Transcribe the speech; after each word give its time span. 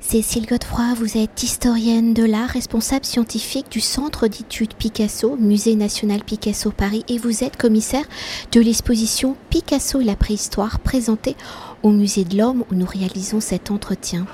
Cécile 0.00 0.46
Godefroy, 0.46 0.94
vous 0.94 1.16
êtes 1.16 1.42
historienne 1.42 2.14
de 2.14 2.22
l'art, 2.22 2.50
responsable 2.50 3.04
scientifique 3.04 3.70
du 3.70 3.80
Centre 3.80 4.28
d'études 4.28 4.74
Picasso, 4.74 5.36
Musée 5.36 5.74
national 5.74 6.22
Picasso 6.22 6.70
Paris, 6.70 7.04
et 7.08 7.18
vous 7.18 7.42
êtes 7.42 7.56
commissaire 7.56 8.04
de 8.52 8.60
l'exposition 8.60 9.36
Picasso 9.50 10.00
et 10.00 10.04
la 10.04 10.14
préhistoire 10.14 10.78
présentée 10.80 11.34
au 11.82 11.90
Musée 11.90 12.24
de 12.24 12.36
l'Homme 12.36 12.64
où 12.70 12.74
nous 12.74 12.86
réalisons 12.86 13.40
cet 13.40 13.70
entretien. 13.70 14.26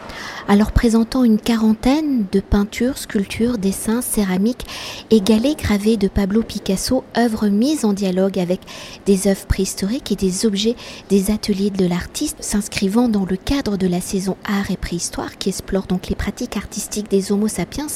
Alors 0.49 0.73
présentant 0.73 1.25
une 1.25 1.39
quarantaine 1.39 2.27
de 2.33 2.41
peintures, 2.41 2.99
sculptures, 2.99 3.59
dessins, 3.59 4.03
céramiques 4.03 4.67
et 5.11 5.21
galets 5.21 5.59
gravés 5.59 5.97
de 5.97 6.09
Pablo 6.09 6.43
Picasso, 6.43 7.05
œuvres 7.17 7.49
mises 7.49 7.85
en 7.85 7.93
dialogue 7.93 8.39
avec 8.39 8.61
des 9.07 9.29
œuvres 9.29 9.47
préhistoriques 9.47 10.13
et 10.13 10.17
des 10.17 10.45
objets 10.45 10.77
des 11.09 11.31
ateliers 11.31 11.71
de 11.71 11.87
l'artiste 11.87 12.39
s'inscrivant 12.41 13.09
dans 13.09 13.25
le 13.25 13.37
cadre 13.37 13.77
de 13.77 13.87
la 13.87 14.01
saison 14.01 14.37
art 14.45 14.71
et 14.71 14.77
préhistoire 14.77 15.39
qui 15.39 15.52
explore 15.53 15.87
donc 15.87 16.09
les 16.09 16.17
pratiques 16.17 16.57
artistiques 16.57 17.11
des 17.11 17.31
Homo 17.31 17.47
sapiens 17.47 17.89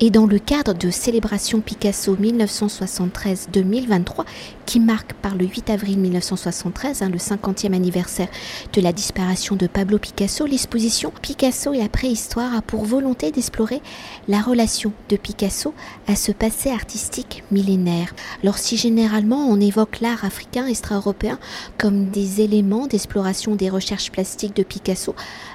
et 0.00 0.08
dans 0.08 0.24
le 0.24 0.38
cadre 0.38 0.72
de 0.72 0.90
célébration 0.90 1.60
Picasso 1.60 2.16
1973-2023 2.16 4.24
qui 4.64 4.80
marque 4.80 5.12
par 5.12 5.34
le 5.34 5.44
8 5.44 5.68
avril 5.68 5.98
1973 5.98 7.02
hein, 7.02 7.10
le 7.10 7.18
50e 7.18 7.74
anniversaire 7.74 8.28
de 8.72 8.80
la 8.80 8.94
disparition 8.94 9.56
de 9.56 9.66
Pablo 9.66 9.98
Picasso, 9.98 10.46
l'exposition 10.46 11.12
Picasso 11.20 11.74
et 11.74 11.80
la 11.80 11.90
préhistoire 11.90 12.56
a 12.56 12.62
pour 12.62 12.86
volonté 12.86 13.30
d'explorer 13.30 13.82
la 14.26 14.40
relation 14.40 14.94
de 15.10 15.16
Picasso 15.16 15.74
à 16.08 16.16
ce 16.16 16.32
passé 16.32 16.70
artistique 16.70 17.44
millénaire. 17.50 18.14
Alors 18.42 18.56
si 18.56 18.78
généralement 18.78 19.50
on 19.50 19.60
évoque 19.60 20.00
l'art 20.00 20.24
africain 20.24 20.66
extra-européen 20.66 21.38
comme 21.76 22.06
des 22.06 22.40
éléments 22.40 22.86
d'exploration 22.86 23.54
des 23.54 23.68
recherches 23.68 24.10
plastiques 24.10 24.56
de 24.56 24.62
Picasso 24.62 25.14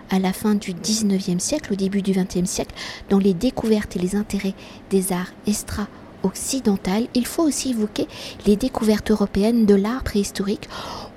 à 0.10 0.20
la 0.20 0.34
fin 0.34 0.56
du 0.56 0.74
19e 0.74 1.40
siècle, 1.40 1.74
au 1.74 1.76
début 1.76 2.02
du 2.02 2.14
20e 2.14 2.46
siècle, 2.46 2.76
dans 3.10 3.20
les 3.20 3.34
découvertes 3.34 3.96
et 3.96 4.00
les 4.00 4.16
intérêts 4.16 4.56
des 4.90 5.12
arts 5.12 5.32
extra 5.46 5.88
occidentale, 6.24 7.08
il 7.14 7.26
faut 7.26 7.44
aussi 7.44 7.72
évoquer 7.72 8.08
les 8.46 8.56
découvertes 8.56 9.12
européennes 9.12 9.66
de 9.66 9.76
l'art 9.76 10.04
préhistorique 10.04 10.68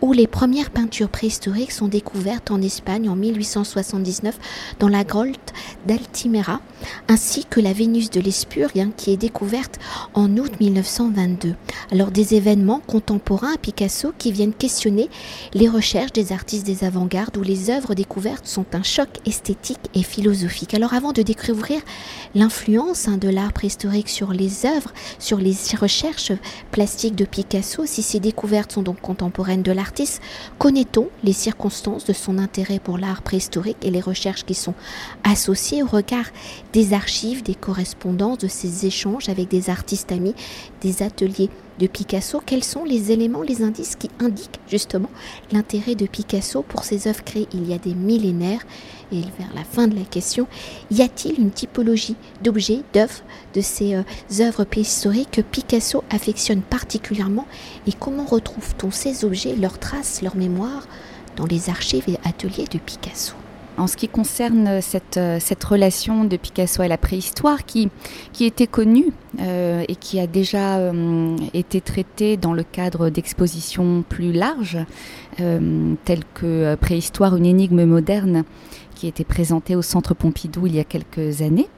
où 0.02 0.12
les 0.12 0.26
premières 0.26 0.70
peintures 0.70 1.08
préhistoriques 1.08 1.72
sont 1.72 1.88
découvertes 1.88 2.50
en 2.50 2.62
Espagne 2.62 3.08
en 3.08 3.16
1879 3.16 4.38
dans 4.78 4.88
la 4.88 5.04
grotte 5.04 5.52
d'Altimera, 5.86 6.60
ainsi 7.08 7.44
que 7.44 7.60
la 7.60 7.72
Vénus 7.72 8.10
de 8.10 8.20
l'Espurie 8.20 8.80
hein, 8.80 8.92
qui 8.96 9.12
est 9.12 9.16
découverte 9.16 9.78
en 10.14 10.36
août 10.36 10.52
1922. 10.60 11.54
Alors 11.90 12.10
des 12.10 12.34
événements 12.34 12.80
contemporains 12.86 13.54
à 13.54 13.58
Picasso 13.58 14.12
qui 14.16 14.32
viennent 14.32 14.54
questionner 14.54 15.08
les 15.54 15.68
recherches 15.68 16.12
des 16.12 16.32
artistes 16.32 16.66
des 16.66 16.84
avant-gardes 16.84 17.36
où 17.36 17.42
les 17.42 17.70
œuvres 17.70 17.94
découvertes 17.94 18.46
sont 18.46 18.66
un 18.72 18.82
choc 18.82 19.08
esthétique 19.26 19.80
et 19.94 20.02
philosophique. 20.02 20.74
Alors 20.74 20.94
avant 20.94 21.12
de 21.12 21.22
découvrir 21.22 21.80
l'influence 22.34 23.08
hein, 23.08 23.16
de 23.16 23.28
l'art 23.28 23.52
préhistorique 23.52 24.08
sur 24.08 24.32
les 24.32 24.66
œuvres, 24.66 24.92
sur 25.18 25.38
les 25.38 25.54
recherches 25.78 26.32
plastiques 26.70 27.16
de 27.16 27.24
Picasso, 27.24 27.84
si 27.86 28.02
ces 28.02 28.20
découvertes 28.20 28.72
sont 28.72 28.82
donc 28.82 29.00
contemporaines 29.00 29.62
de 29.62 29.72
connaît-on 30.58 31.08
les 31.24 31.32
circonstances 31.32 32.04
de 32.04 32.12
son 32.12 32.38
intérêt 32.38 32.78
pour 32.78 32.98
l'art 32.98 33.22
préhistorique 33.22 33.76
et 33.82 33.90
les 33.90 34.00
recherches 34.00 34.44
qui 34.44 34.54
sont 34.54 34.74
associées 35.24 35.82
au 35.82 35.86
regard 35.86 36.26
des 36.72 36.92
archives, 36.92 37.42
des 37.42 37.54
correspondances, 37.54 38.38
de 38.38 38.48
ses 38.48 38.86
échanges 38.86 39.28
avec 39.28 39.48
des 39.48 39.70
artistes 39.70 40.12
amis, 40.12 40.34
des 40.80 41.02
ateliers 41.02 41.50
de 41.78 41.86
Picasso, 41.86 42.42
quels 42.44 42.64
sont 42.64 42.84
les 42.84 43.10
éléments, 43.10 43.42
les 43.42 43.62
indices 43.62 43.96
qui 43.96 44.10
indiquent 44.20 44.60
justement 44.68 45.08
l'intérêt 45.50 45.94
de 45.94 46.06
Picasso 46.06 46.62
pour 46.62 46.84
ses 46.84 47.08
œuvres 47.08 47.24
créées 47.24 47.48
il 47.54 47.68
y 47.68 47.74
a 47.74 47.78
des 47.78 47.94
millénaires? 47.94 48.64
Et 49.12 49.22
vers 49.38 49.52
la 49.54 49.64
fin 49.64 49.88
de 49.88 49.96
la 49.96 50.04
question, 50.04 50.46
y 50.90 51.02
a-t-il 51.02 51.40
une 51.40 51.50
typologie 51.50 52.16
d'objets, 52.42 52.82
d'œuvres, 52.92 53.22
de 53.54 53.60
ces 53.60 53.94
euh, 53.94 54.02
œuvres 54.40 54.64
préhistoriques 54.64 55.32
que 55.32 55.40
Picasso 55.40 56.04
affectionne 56.10 56.62
particulièrement? 56.62 57.46
Et 57.86 57.92
comment 57.92 58.24
retrouve-t-on 58.24 58.90
ces 58.90 59.24
objets, 59.24 59.56
leurs 59.56 59.78
traces, 59.78 60.22
leurs 60.22 60.36
mémoires 60.36 60.86
dans 61.36 61.46
les 61.46 61.70
archives 61.70 62.08
et 62.08 62.18
ateliers 62.28 62.66
de 62.70 62.78
Picasso? 62.78 63.34
En 63.76 63.86
ce 63.86 63.96
qui 63.96 64.08
concerne 64.08 64.80
cette, 64.80 65.16
euh, 65.16 65.38
cette 65.40 65.62
relation 65.64 66.24
de 66.24 66.36
Picasso 66.36 66.82
à 66.82 66.88
la 66.88 66.98
préhistoire 66.98 67.64
qui, 67.64 67.88
qui 68.32 68.44
était 68.44 68.66
connue 68.66 69.12
euh, 69.40 69.84
et 69.88 69.96
qui 69.96 70.20
a 70.20 70.26
déjà 70.26 70.78
euh, 70.78 71.36
été 71.54 71.80
traitée 71.80 72.36
dans 72.36 72.52
le 72.52 72.62
cadre 72.62 73.10
d'expositions 73.10 74.04
plus 74.08 74.32
larges, 74.32 74.78
telles 76.04 76.24
que 76.34 76.74
Préhistoire, 76.74 77.34
une 77.34 77.46
énigme 77.46 77.84
moderne, 77.84 78.44
qui 79.00 79.06
était 79.06 79.24
présentée 79.24 79.76
au 79.76 79.80
Centre 79.82 80.12
Pompidou 80.12 80.66
il 80.66 80.76
y 80.76 80.78
a 80.78 80.84
quelques 80.84 81.40
années. 81.40 81.68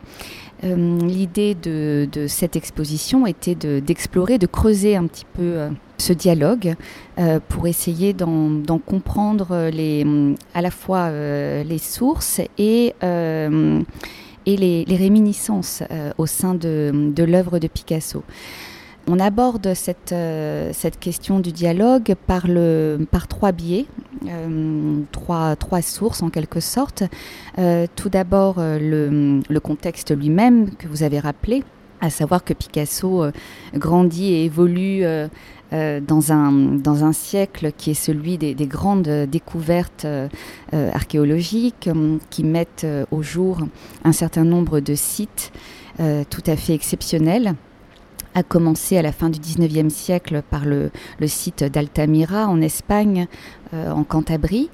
L'idée 0.65 1.55
de, 1.55 2.27
cette 2.28 2.56
exposition 2.56 3.27
était 3.27 3.55
d'explorer, 3.55 4.38
de, 4.38 4.47
creuser 4.47 4.97
un 4.97 5.06
petit 5.06 5.27
peu 5.33 5.69
ce 5.99 6.12
dialogue 6.12 6.75
euh, 7.19 7.38
pour 7.49 7.69
essayer 7.69 8.12
d'en 8.12 8.78
comprendre 8.84 9.71
les, 9.72 10.05
à 10.55 10.62
la 10.62 10.71
fois 10.72 11.10
euh, 11.10 11.62
les 11.62 11.78
sources 11.78 12.41
et, 12.59 12.94
euh, 13.05 13.81
et 14.47 14.56
les, 14.56 14.97
réminiscences 14.97 15.84
au 16.19 16.27
sein 16.27 16.54
de 16.54 17.22
l'œuvre 17.22 17.60
de 17.60 17.69
Picasso. 17.69 18.25
On 19.09 19.19
aborde 19.19 19.75
cette, 19.75 20.15
cette 20.73 21.01
question 21.01 21.41
du 21.41 21.53
dialogue 21.53 22.15
par, 22.27 22.47
trois 23.29 23.53
biais, 23.53 23.87
trois, 25.11 25.57
trois 25.57 25.83
sources 25.83 26.23
en 26.23 26.31
quelque 26.31 26.61
sorte. 26.61 27.03
tout 27.57 28.09
d'abord 28.09 28.57
le, 28.59 29.59
contexte 29.59 30.17
lui-même 30.17 30.71
que 30.77 30.87
vous 30.87 31.03
avez 31.03 31.19
rappelé, 31.19 31.65
à 32.01 32.11
savoir 32.11 32.45
que 32.45 32.55
Picasso 32.55 33.25
grandit 33.75 34.33
et 34.33 34.45
évolue 34.45 35.05
euh, 35.73 36.01
dans, 36.01 36.33
un, 36.33 37.13
siècle 37.13 37.73
qui 37.77 37.93
est 37.93 37.95
celui 37.95 38.37
des, 38.37 38.55
grandes 38.67 39.09
découvertes 39.27 40.05
euh, 40.05 40.29
archéologiques 40.93 41.89
qui 42.29 42.45
mettent 42.45 42.84
euh, 42.84 43.07
au 43.11 43.23
jour 43.23 43.61
un 44.05 44.13
certain 44.13 44.45
nombre 44.45 44.81
de 44.81 44.95
sites 44.95 45.53
tout 46.31 46.43
à 46.47 46.57
fait 46.57 46.73
exceptionnels 46.73 47.55
a 48.34 48.43
commencé 48.43 48.97
à 48.97 49.03
la 49.03 49.12
fin 49.12 49.31
du 49.31 49.38
19e 49.38 49.91
siècle 49.91 50.43
par 50.50 50.65
le, 50.65 50.91
site 51.26 51.65
d'Altamira 51.65 52.48
en 52.48 52.60
Espagne, 52.60 53.26
en 53.72 54.04
Cantabrie, 54.04 54.69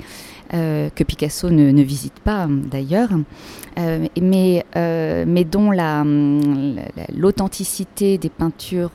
euh, 0.54 0.88
que 0.94 1.04
Picasso 1.04 1.50
ne, 1.50 1.82
visite 1.82 2.20
pas 2.20 2.46
d'ailleurs, 2.48 3.10
euh, 3.78 4.06
mais, 4.18 4.64
euh, 4.76 5.44
dont 5.44 5.70
l'authenticité 7.14 8.16
des 8.16 8.30
peintures 8.30 8.92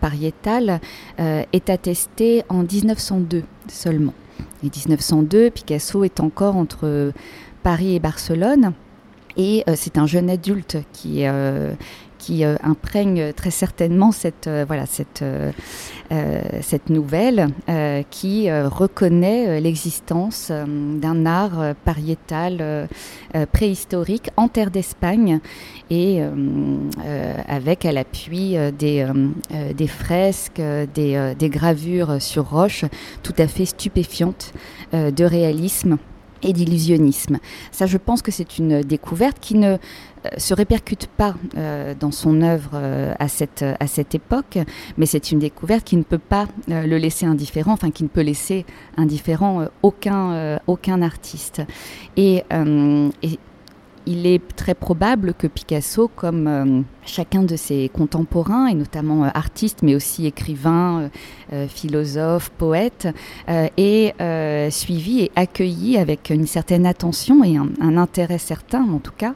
pariétales 0.00 0.80
est 1.18 1.68
attestée 1.68 2.42
en 2.48 2.62
1902 2.62 3.42
seulement. 3.68 4.14
Et 4.62 4.70
1902, 4.74 5.50
Picasso 5.50 6.04
est 6.04 6.20
encore 6.20 6.56
entre 6.56 7.12
Paris 7.62 7.94
et 7.94 8.00
Barcelone. 8.00 8.72
Et 9.36 9.64
c'est 9.76 9.98
un 9.98 10.06
jeune 10.06 10.30
adulte 10.30 10.78
qui, 10.92 11.24
qui 12.18 12.44
euh, 12.44 12.56
imprègne 12.62 13.32
très 13.32 13.50
certainement 13.50 14.12
cette, 14.12 14.46
euh, 14.46 14.64
voilà, 14.66 14.86
cette, 14.86 15.22
euh, 15.22 15.50
cette 16.60 16.90
nouvelle 16.90 17.48
qui 18.10 18.50
reconnaît 18.50 19.60
l'existence 19.60 20.50
d'un 20.50 21.26
art 21.26 21.74
pariétal 21.84 22.88
préhistorique 23.52 24.30
en 24.36 24.48
terre 24.48 24.70
d'Espagne 24.70 25.40
et 25.90 26.22
avec 27.46 27.84
à 27.84 27.92
l'appui 27.92 28.56
des, 28.78 29.06
des 29.76 29.86
fresques, 29.86 30.62
des, 30.94 31.34
des 31.38 31.48
gravures 31.50 32.22
sur 32.22 32.48
roche 32.48 32.86
tout 33.22 33.34
à 33.36 33.46
fait 33.46 33.66
stupéfiantes 33.66 34.54
de 34.92 35.24
réalisme 35.24 35.98
et 36.42 36.52
d'illusionnisme. 36.52 37.38
Ça, 37.72 37.86
je 37.86 37.98
pense 37.98 38.22
que 38.22 38.30
c'est 38.30 38.58
une 38.58 38.82
découverte 38.82 39.38
qui 39.40 39.54
ne 39.54 39.76
se 40.36 40.54
répercute 40.54 41.06
pas 41.06 41.34
euh, 41.56 41.94
dans 41.98 42.10
son 42.10 42.42
œuvre 42.42 42.70
euh, 42.74 43.14
à, 43.18 43.28
cette, 43.28 43.64
à 43.80 43.86
cette 43.86 44.14
époque, 44.14 44.58
mais 44.96 45.06
c'est 45.06 45.30
une 45.30 45.38
découverte 45.38 45.84
qui 45.84 45.96
ne 45.96 46.02
peut 46.02 46.18
pas 46.18 46.46
le 46.68 46.96
laisser 46.96 47.26
indifférent, 47.26 47.72
enfin 47.72 47.90
qui 47.90 48.02
ne 48.02 48.08
peut 48.08 48.22
laisser 48.22 48.64
indifférent 48.96 49.66
aucun, 49.82 50.58
aucun 50.66 51.02
artiste. 51.02 51.62
Et 52.16 52.44
il 54.08 54.26
est 54.26 54.40
très 54.56 54.74
probable 54.74 55.34
que 55.34 55.46
Picasso, 55.46 56.08
comme 56.08 56.46
euh, 56.46 56.80
chacun 57.04 57.42
de 57.42 57.56
ses 57.56 57.90
contemporains, 57.90 58.66
et 58.66 58.74
notamment 58.74 59.24
euh, 59.24 59.28
artistes, 59.34 59.80
mais 59.82 59.94
aussi 59.94 60.24
écrivains, 60.26 61.10
euh, 61.52 61.68
philosophes, 61.68 62.50
poètes, 62.50 63.08
ait 63.48 64.70
suivi 64.70 65.20
et 65.20 65.30
accueilli 65.36 65.98
avec 65.98 66.30
une 66.30 66.46
certaine 66.46 66.86
attention 66.86 67.44
et 67.44 67.56
un, 67.56 67.96
intérêt 67.96 68.38
certain, 68.38 68.82
en 68.82 68.98
tout 68.98 69.12
cas, 69.16 69.34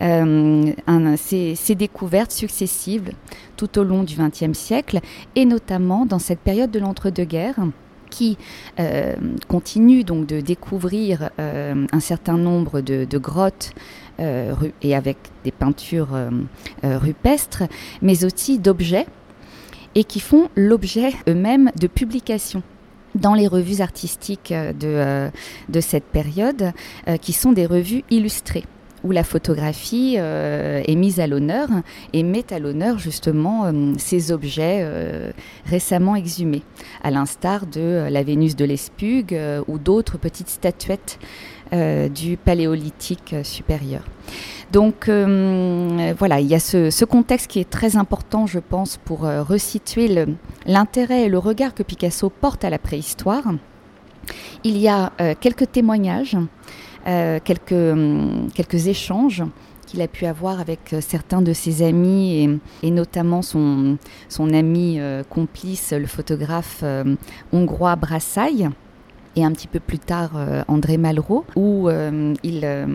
ces, 0.00 1.54
ces, 1.54 1.74
découvertes 1.74 2.32
successives 2.32 3.10
tout 3.56 3.78
au 3.78 3.84
long 3.84 4.04
du 4.04 4.16
XXe 4.16 4.56
siècle, 4.56 5.00
et 5.36 5.44
notamment 5.44 6.06
dans 6.06 6.18
cette 6.18 6.40
période 6.40 6.70
de 6.70 6.78
l'entre-deux-guerres 6.78 7.60
qui 8.10 8.38
continue 9.48 10.04
donc 10.04 10.26
de 10.26 10.40
découvrir 10.40 11.30
un 11.38 12.00
certain 12.00 12.36
nombre 12.36 12.80
de, 12.80 13.18
grottes 13.18 13.72
et 14.18 14.94
avec 14.94 15.16
des 15.42 15.50
peintures 15.50 16.16
rupestres, 16.82 17.64
mais 18.02 18.24
aussi 18.24 18.58
d'objets 18.58 19.06
et 19.94 20.04
qui 20.04 20.20
font 20.20 20.48
l'objet 20.54 21.12
eux-mêmes 21.28 21.70
de 21.80 21.86
publications 21.86 22.62
dans 23.14 23.34
les 23.34 23.46
revues 23.46 23.80
artistiques 23.80 24.52
de, 24.52 25.30
de 25.68 25.80
cette 25.80 26.04
période, 26.04 26.72
qui 27.20 27.32
sont 27.32 27.52
des 27.52 27.66
revues 27.66 28.02
illustrées 28.10 28.64
où 29.04 29.10
la 29.10 29.22
photographie 29.22 30.16
euh, 30.18 30.82
est 30.86 30.94
mise 30.96 31.20
à 31.20 31.26
l'honneur 31.26 31.68
et 32.12 32.22
met 32.22 32.52
à 32.52 32.58
l'honneur 32.58 32.98
justement 32.98 33.66
euh, 33.66 33.92
ces 33.98 34.32
objets 34.32 34.80
euh, 34.82 35.30
récemment 35.66 36.16
exhumés, 36.16 36.62
à 37.02 37.10
l'instar 37.10 37.66
de 37.66 38.08
la 38.10 38.22
Vénus 38.22 38.56
de 38.56 38.64
l'Espugue 38.64 39.38
ou 39.68 39.78
d'autres 39.78 40.18
petites 40.18 40.48
statuettes 40.48 41.18
du 41.72 42.36
Paléolithique 42.36 43.34
supérieur. 43.42 44.02
Donc 44.72 45.08
voilà, 45.08 46.40
il 46.40 46.46
y 46.46 46.54
a 46.54 46.60
ce, 46.60 47.04
contexte 47.04 47.48
qui 47.48 47.60
est 47.60 47.68
très 47.68 47.96
important, 47.96 48.46
je 48.46 48.58
pense, 48.58 48.98
pour 49.04 49.20
resituer 49.20 50.26
l'intérêt 50.66 51.22
et 51.22 51.28
le 51.28 51.38
regard 51.38 51.74
que 51.74 51.82
Picasso 51.82 52.30
porte 52.30 52.64
à 52.64 52.70
la 52.70 52.78
préhistoire. 52.78 53.44
Il 54.62 54.78
y 54.78 54.88
a 54.88 55.12
quelques 55.40 55.72
témoignages 55.72 56.36
euh, 57.06 57.38
quelques, 57.44 57.72
hum, 57.72 58.48
quelques 58.54 58.86
échanges 58.86 59.42
qu'il 59.86 60.00
a 60.00 60.08
pu 60.08 60.24
avoir 60.24 60.58
avec 60.58 60.94
euh, 60.94 61.02
certains 61.02 61.42
de 61.42 61.52
ses 61.52 61.82
amis 61.82 62.58
et, 62.82 62.90
notamment 62.90 63.42
son, 63.42 63.98
son 64.30 64.54
ami 64.54 64.98
euh, 64.98 65.22
complice, 65.22 65.92
le 65.92 66.06
photographe 66.06 66.82
hongrois 67.52 67.96
Brassailles 67.96 68.70
et 69.36 69.44
un 69.44 69.52
petit 69.52 69.66
peu 69.66 69.80
plus 69.80 69.98
tard 69.98 70.30
André 70.68 70.96
Malraux, 70.96 71.44
où 71.56 71.88
ils, 71.90 72.86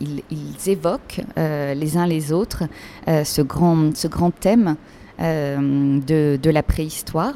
ils, 0.00 0.70
évoquent 0.70 1.20
les 1.36 1.96
uns 1.96 2.06
les 2.06 2.32
autres 2.32 2.64
ce, 3.06 3.42
grand, 3.42 3.96
ce 3.96 4.08
grand 4.08 4.30
thème 4.30 4.76
de, 5.18 6.36
de, 6.36 6.50
la 6.50 6.62
préhistoire. 6.62 7.34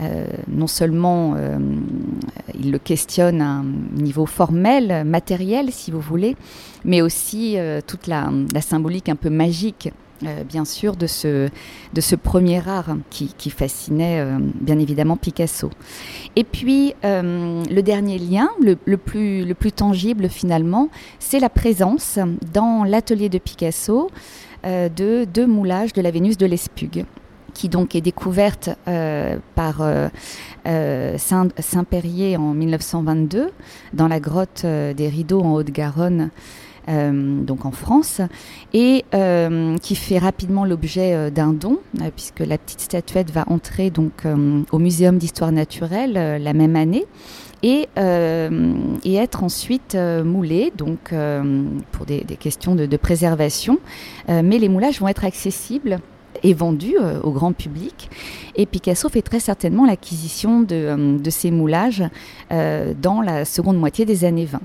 Euh, 0.00 0.24
non 0.48 0.66
seulement 0.66 1.34
euh, 1.36 1.58
il 2.58 2.70
le 2.70 2.78
questionne 2.78 3.42
à 3.42 3.48
un 3.48 3.64
niveau 3.94 4.24
formel, 4.24 5.04
matériel, 5.04 5.70
si 5.72 5.90
vous 5.90 6.00
voulez, 6.00 6.36
mais 6.86 7.02
aussi 7.02 7.58
euh, 7.58 7.80
toute 7.86 8.06
la, 8.06 8.30
symbolique 8.62 9.10
un 9.10 9.16
peu 9.16 9.28
magique 9.28 9.92
bien 10.48 10.64
sûr, 10.64 10.96
de 10.96 11.06
ce, 11.06 11.48
de 11.92 12.00
ce 12.00 12.14
premier 12.16 12.66
art 12.68 12.96
qui, 13.10 13.50
fascinait 13.50 14.24
bien 14.60 14.78
évidemment 14.78 15.16
Picasso. 15.16 15.70
Et 16.36 16.44
puis, 16.44 16.94
le 17.02 17.80
dernier 17.80 18.18
lien, 18.18 18.48
le, 18.60 18.76
plus, 18.96 19.44
le 19.44 19.54
plus 19.54 19.72
tangible 19.72 20.28
finalement, 20.28 20.88
c'est 21.18 21.40
la 21.40 21.48
présence 21.48 22.18
dans 22.52 22.84
l'atelier 22.84 23.28
de 23.28 23.38
Picasso 23.38 24.10
de 24.64 25.24
deux 25.24 25.46
moulages 25.46 25.92
de 25.92 26.02
la 26.02 26.10
Vénus 26.10 26.36
de 26.36 26.46
l'Espugue 26.46 27.06
qui 27.60 27.68
donc 27.68 27.94
est 27.94 28.00
découverte 28.00 28.70
euh, 28.88 29.36
par 29.54 29.82
euh, 29.82 30.08
euh, 30.66 31.18
Saint-Périer 31.18 32.36
en 32.36 32.54
1922 32.54 33.50
dans 33.92 34.08
la 34.08 34.20
grotte 34.20 34.64
des 34.64 35.08
Rideaux 35.08 35.42
en 35.42 35.54
Haute-Garonne. 35.54 36.30
Donc 36.90 37.64
en 37.64 37.70
France, 37.70 38.20
et 38.72 39.04
qui 39.82 39.94
fait 39.94 40.18
rapidement 40.18 40.64
l'objet 40.64 41.30
d'un 41.30 41.52
don, 41.52 41.78
puisque 42.16 42.40
la 42.40 42.58
petite 42.58 42.80
statuette 42.80 43.30
va 43.30 43.44
entrer 43.48 43.90
donc 43.90 44.24
au 44.72 44.78
Muséum 44.78 45.18
d'histoire 45.18 45.52
naturelle 45.52 46.42
la 46.42 46.52
même 46.52 46.76
année. 46.76 47.06
Et, 47.62 47.88
et, 47.96 49.14
être 49.14 49.44
ensuite 49.44 49.96
moulée, 50.24 50.72
donc 50.76 51.14
pour 51.92 52.06
des, 52.06 52.24
questions 52.38 52.74
de, 52.74 52.96
préservation. 52.96 53.78
mais 54.28 54.58
les 54.58 54.68
moulages 54.68 55.00
vont 55.00 55.08
être 55.08 55.24
accessibles 55.24 56.00
est 56.42 56.52
vendu 56.52 56.94
euh, 56.98 57.20
au 57.22 57.30
grand 57.30 57.52
public. 57.52 58.10
Et 58.56 58.66
Picasso 58.66 59.08
fait 59.08 59.22
très 59.22 59.40
certainement 59.40 59.86
l'acquisition 59.86 60.60
de, 60.60 60.74
euh, 60.74 61.30
ces 61.30 61.50
moulages 61.50 62.04
euh, 62.52 62.94
dans 63.00 63.20
la 63.20 63.44
seconde 63.44 63.78
moitié 63.78 64.04
des 64.04 64.24
années 64.24 64.46
20. 64.46 64.60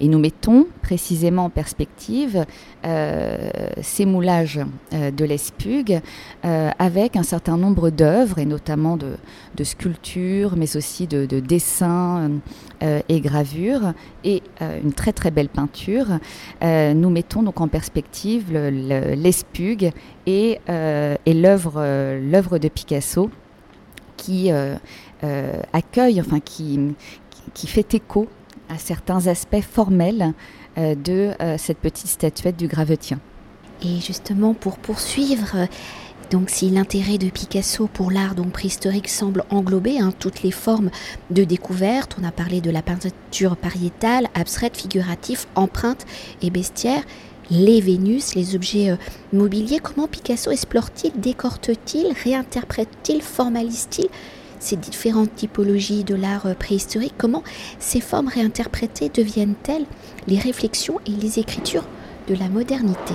Et 0.00 0.08
nous 0.08 0.18
mettons 0.18 0.66
précisément 0.82 1.44
en 1.44 1.50
perspective 1.50 2.44
euh, 2.84 3.48
ces 3.80 4.06
moulages 4.06 4.60
euh, 4.92 5.10
de 5.10 5.24
l'Espugue 5.24 6.00
euh, 6.44 6.70
avec 6.78 7.16
un 7.16 7.22
certain 7.22 7.56
nombre 7.56 7.90
d'œuvres, 7.90 8.38
et 8.38 8.44
notamment 8.44 8.96
de, 8.96 9.16
sculptures, 9.62 10.56
mais 10.56 10.76
aussi 10.76 11.06
de, 11.06 11.24
dessins 11.40 12.30
et 13.08 13.20
gravures, 13.20 13.94
et 14.24 14.42
une 14.60 14.92
très 14.92 15.12
très 15.12 15.30
belle 15.30 15.48
peinture. 15.48 16.06
nous 16.62 17.10
mettons 17.10 17.42
donc 17.42 17.60
en 17.60 17.68
perspective 17.68 18.52
l'Espugue 18.52 19.92
et, 20.26 20.58
l'œuvre 20.68 22.58
de 22.58 22.68
Picasso 22.68 23.30
qui 24.16 24.50
accueille, 25.72 26.20
enfin 26.20 26.40
qui 26.40 27.66
fait 27.66 27.94
écho 27.94 28.28
à 28.68 28.78
certains 28.78 29.26
aspects 29.26 29.62
formels 29.62 30.32
euh, 30.76 30.94
de 30.94 31.32
euh, 31.40 31.56
cette 31.58 31.78
petite 31.78 32.08
statuette 32.08 32.56
du 32.56 32.66
Gravetien. 32.66 33.20
Et 33.82 34.00
justement, 34.00 34.54
pour 34.54 34.78
poursuivre, 34.78 35.52
euh, 35.54 35.66
donc 36.30 36.50
si 36.50 36.70
l'intérêt 36.70 37.18
de 37.18 37.28
Picasso 37.28 37.88
pour 37.92 38.10
l'art 38.10 38.34
préhistorique 38.52 39.08
semble 39.08 39.44
englober 39.50 40.00
hein, 40.00 40.12
toutes 40.18 40.42
les 40.42 40.50
formes 40.50 40.90
de 41.30 41.44
découverte, 41.44 42.16
on 42.20 42.24
a 42.24 42.32
parlé 42.32 42.60
de 42.60 42.70
la 42.70 42.82
peinture 42.82 43.56
pariétale, 43.56 44.26
abstraite, 44.34 44.76
figurative, 44.76 45.46
empreinte 45.54 46.06
et 46.42 46.50
bestiaire, 46.50 47.02
les 47.50 47.80
Vénus, 47.80 48.34
les 48.34 48.56
objets 48.56 48.96
mobiliers, 49.34 49.78
comment 49.78 50.08
Picasso 50.08 50.50
explore-t-il, 50.50 51.20
décorte-t-il, 51.20 52.14
réinterprète-t-il, 52.24 53.20
formalise-t-il 53.20 54.08
ces 54.64 54.76
différentes 54.76 55.34
typologies 55.34 56.04
de 56.04 56.14
l'art 56.14 56.46
euh, 56.46 56.54
préhistorique, 56.54 57.14
comment 57.18 57.42
ces 57.78 58.00
formes 58.00 58.28
réinterprétées 58.28 59.10
deviennent-elles 59.10 59.84
les 60.26 60.38
réflexions 60.38 61.00
et 61.06 61.10
les 61.10 61.38
écritures 61.38 61.84
de 62.28 62.34
la 62.34 62.48
modernité? 62.48 63.14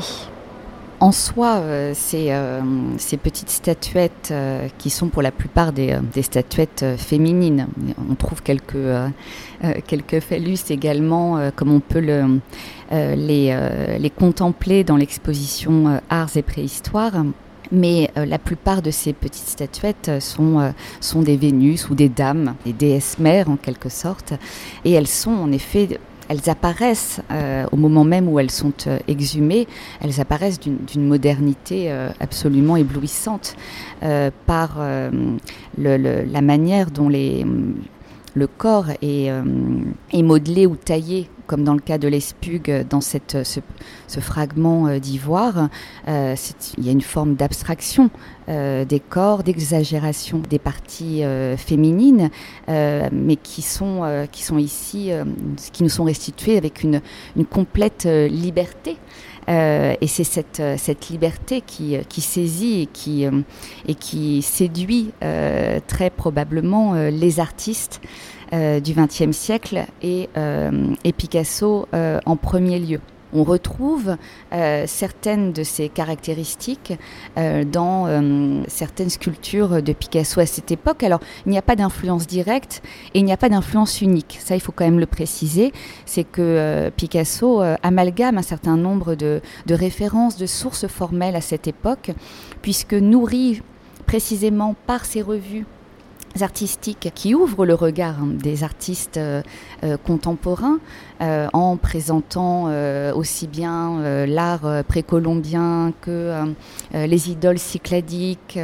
En 1.00 1.12
soi, 1.12 1.60
euh, 1.62 1.94
euh, 2.14 2.62
ces, 2.98 3.18
petites 3.18 3.50
statuettes 3.50 4.34
qui 4.78 4.90
sont 4.90 5.08
pour 5.08 5.22
la 5.22 5.32
plupart 5.32 5.72
des, 5.72 5.98
statuettes 6.22 6.86
féminines, 6.98 7.68
on 8.10 8.16
trouve 8.16 8.44
quelques, 8.44 8.76
quelques 9.88 10.20
phallus 10.20 10.60
également, 10.70 11.52
comme 11.56 11.72
on 11.72 11.80
peut 11.80 12.02
le, 12.02 12.42
les, 12.92 13.98
les, 13.98 14.10
contempler 14.10 14.84
dans 14.84 14.98
l'exposition 14.98 16.02
Arts 16.10 16.36
et 16.36 16.42
Préhistoire. 16.42 17.14
Mais 17.72 18.10
euh, 18.18 18.26
la 18.26 18.40
plupart 18.40 18.82
de 18.82 18.92
ces 18.92 19.14
petites 19.14 19.48
statuettes 19.48 20.10
euh, 20.10 20.20
sont, 20.20 20.60
euh, 20.60 20.72
sont 21.02 21.22
des 21.22 21.38
Vénus 21.38 21.90
ou 21.90 21.96
des 21.96 22.10
dames, 22.10 22.56
des 22.66 22.74
déesses 22.74 23.20
mères 23.20 23.50
en 23.50 23.58
quelque 23.58 23.90
sorte. 23.90 24.34
Et 24.86 24.92
elles 24.92 25.08
sont 25.08 25.32
en 25.32 25.52
effet 25.52 26.00
elles 26.32 26.48
apparaissent 26.48 27.22
au 27.72 27.76
moment 27.76 28.04
même 28.04 28.30
où 28.30 28.40
elles 28.40 28.52
sont 28.52 28.74
exhumées, 29.08 29.68
elles 30.00 30.22
apparaissent 30.22 30.60
d'une 30.60 31.08
modernité 31.08 31.92
absolument 32.20 32.76
éblouissante 32.76 33.56
par 34.46 34.78
la 34.80 36.42
manière 36.44 36.92
dont 36.92 37.10
les, 37.10 37.44
le 38.34 38.48
corps 38.48 38.90
est, 39.02 39.32
est, 40.12 40.24
modelé 40.24 40.66
ou 40.66 40.76
taillé 40.76 41.30
comme 41.50 41.64
dans 41.64 41.74
le 41.74 41.80
cas 41.80 41.98
de 41.98 42.08
l'Espugue, 42.08 42.86
dans 42.88 43.02
cette, 43.02 43.36
ce, 43.44 44.20
fragment 44.20 44.86
euh, 44.86 45.00
d'ivoire, 45.00 45.70
euh, 46.08 46.36
il 46.78 46.86
y 46.86 46.90
a 46.90 46.92
une 46.92 47.02
forme 47.02 47.34
d'abstraction 47.34 48.12
euh, 48.50 48.86
des 48.86 49.00
corps, 49.00 49.42
d'exagération 49.42 50.44
des 50.48 50.60
parties 50.60 51.24
féminines, 51.58 52.30
mais 52.68 53.36
qui 53.36 53.64
sont, 53.64 54.28
ici, 54.58 55.12
qui 55.74 55.84
nous 55.84 55.90
sont 55.90 56.04
restituées 56.04 56.58
avec 56.58 56.84
une 56.84 57.02
complète 57.50 58.06
liberté. 58.06 58.98
Et 59.50 60.08
c'est 60.08 60.24
cette, 60.24 60.62
cette 60.78 61.10
liberté 61.10 61.62
qui, 61.62 61.98
qui 62.08 62.22
saisit 62.22 62.88
et 63.88 63.96
qui, 63.96 64.42
séduit 64.42 65.12
très 65.88 66.10
probablement 66.10 66.94
les 66.94 67.40
artistes 67.40 68.00
euh, 68.52 68.80
du 68.80 68.94
XXe 68.94 69.32
siècle 69.32 69.86
et, 70.02 70.28
euh, 70.36 70.96
Picasso 71.16 71.88
euh, 71.94 72.20
en 72.26 72.36
premier 72.36 72.80
lieu. 72.80 73.00
On 73.34 73.44
retrouve 73.44 74.18
certaines 74.86 75.54
de 75.54 75.64
ces 75.64 75.90
caractéristiques 75.90 76.94
dans 77.36 78.64
certaines 78.68 79.10
sculptures 79.10 79.82
de 79.82 79.94
Picasso 79.94 80.40
à 80.40 80.46
cette 80.46 80.72
époque. 80.72 81.04
Alors, 81.04 81.20
il 81.46 81.52
n'y 81.52 81.58
a 81.58 81.62
pas 81.62 81.76
d'influence 81.76 82.28
directe 82.28 82.82
et 83.14 83.20
il 83.20 83.26
n'y 83.26 83.32
a 83.32 83.38
pas 83.38 83.50
d'influence 83.50 84.02
unique. 84.02 84.38
Ça, 84.42 84.56
il 84.56 84.62
faut 84.62 84.72
quand 84.72 84.86
même 84.86 85.00
le 85.00 85.06
préciser. 85.06 85.74
C'est 86.06 86.24
que 86.24 86.92
Picasso 86.96 87.62
amalgame 87.84 88.38
un 88.38 88.44
certain 88.44 88.78
nombre 88.78 89.16
de, 89.16 89.42
de 89.66 89.76
références, 89.76 90.38
de 90.38 90.46
sources 90.46 90.88
formelles 90.88 91.36
à 91.36 91.42
cette 91.42 91.68
époque, 91.68 92.12
puisque 92.62 92.94
nourri 92.94 93.62
précisément 94.06 94.76
par 94.88 95.06
ses 95.06 95.22
revues 95.22 95.66
artistiques 96.42 97.12
qui 97.16 97.36
ouvrent 97.36 97.66
le 97.66 97.74
regard 97.74 98.18
des 98.26 98.64
artistes 98.64 99.20
contemporains 100.04 100.80
en 101.20 101.78
présentant 101.78 102.70
aussi 103.14 103.48
bien 103.48 104.26
l'art 104.26 104.84
précolombien 104.88 105.94
que 106.02 106.34
les 106.94 107.30
idoles 107.30 107.60
cycladiques, 107.60 108.60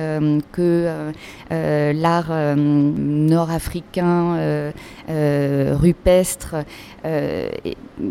que 0.52 1.12
l'art 1.50 2.56
nord-africain 2.56 4.72
rupestre. 5.10 6.56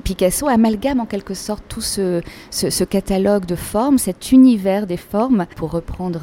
Picasso 0.02 0.48
amalgame 0.48 1.00
en 1.00 1.06
quelque 1.06 1.34
sorte 1.34 1.64
tout 1.68 1.80
ce, 1.80 2.22
ce, 2.50 2.84
catalogue 2.84 3.44
de 3.44 3.54
formes, 3.54 3.98
cet 3.98 4.32
univers 4.32 4.86
des 4.86 4.96
formes, 4.96 5.46
pour 5.56 5.72
reprendre 5.72 6.22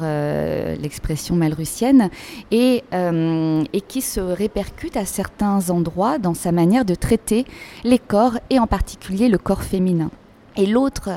l'expression 0.80 1.36
malrussienne, 1.36 2.10
et 2.50 2.82
euh, 3.22 3.64
et 3.72 3.80
qui 3.80 4.00
se 4.00 4.20
répercute 4.20 4.96
à 4.96 5.04
certains 5.04 5.70
endroits 5.70 6.18
dans 6.18 6.34
sa 6.34 6.52
manière 6.52 6.84
de 6.84 6.94
traiter 6.94 7.44
les 7.84 7.98
corps 7.98 8.38
et 8.50 8.58
en 8.58 8.66
particulier 8.66 9.28
le 9.28 9.38
corps 9.38 9.62
féminin. 9.62 10.10
Et 10.56 10.66
l'autre 10.66 11.10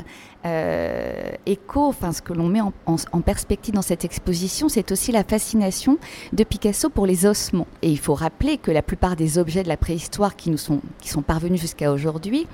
euh, 0.46 1.32
écho, 1.48 1.86
enfin 1.86 2.12
ce 2.12 2.22
que 2.22 2.32
l'on 2.32 2.48
met 2.48 2.60
en, 2.62 3.22
perspective 3.22 3.74
dans 3.74 3.82
cette 3.82 4.06
exposition, 4.06 4.70
c'est 4.70 4.92
aussi 4.92 5.12
la 5.12 5.24
fascination 5.24 5.98
de 6.34 6.44
Picasso 6.44 6.90
pour 6.90 7.08
les 7.08 7.26
ossements. 7.26 7.68
Et 7.82 7.90
il 7.90 7.98
faut 7.98 8.14
rappeler 8.14 8.58
que 8.58 8.70
la 8.70 8.84
plupart 8.84 9.16
des 9.16 9.40
objets 9.40 9.64
de 9.64 9.68
la 9.68 9.78
préhistoire 9.78 10.36
qui 10.36 10.52
nous 10.52 10.58
sont, 10.58 10.82
qui 11.02 11.10
sont 11.10 11.24
parvenus 11.24 11.60
jusqu'à 11.60 11.92
aujourd'hui 11.92 12.46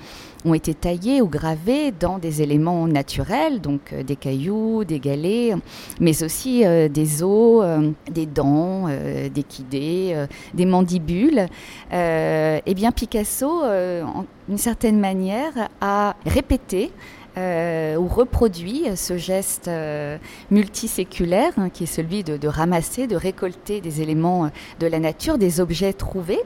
ont 0.44 0.54
été 0.54 0.74
taillés 0.74 1.20
ou 1.20 1.28
gravés 1.28 1.92
dans 1.92 2.18
des 2.18 2.42
éléments 2.42 2.86
naturels, 2.86 3.60
donc 3.60 3.92
euh, 3.92 4.02
des 4.02 4.16
cailloux, 4.16 4.84
des 4.84 4.98
galets, 4.98 5.54
mais 6.00 6.22
aussi 6.22 6.64
euh, 6.64 6.88
des 6.88 7.22
os, 7.22 7.64
des 8.10 8.26
dents, 8.26 8.86
des 8.88 9.42
quidés, 9.42 10.26
des 10.54 10.64
mandibules. 10.64 11.46
eh 11.92 12.74
bien 12.74 12.90
Picasso, 12.90 13.62
en 13.64 14.24
une 14.48 14.58
certaine 14.58 14.98
manière, 14.98 15.68
a 15.80 16.16
répété 16.24 16.90
euh, 17.38 17.96
ou 17.96 18.08
reproduit 18.08 18.84
ce 18.94 19.16
geste 19.16 19.66
euh, 19.66 20.18
multiséculaire 20.50 21.52
hein, 21.56 21.70
qui 21.70 21.84
est 21.84 21.86
celui 21.86 22.24
de, 22.24 22.46
ramasser, 22.46 23.06
de 23.06 23.16
récolter 23.16 23.80
des 23.80 24.02
éléments 24.02 24.44
euh, 24.44 24.48
de 24.80 24.86
la 24.86 24.98
nature, 24.98 25.38
des 25.38 25.60
objets 25.60 25.94
trouvés, 25.94 26.40